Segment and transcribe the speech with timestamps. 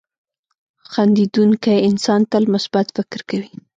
[0.91, 3.51] •خندېدونکی انسان تل مثبت فکر کوي.